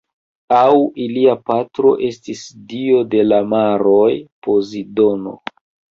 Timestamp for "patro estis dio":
1.49-3.03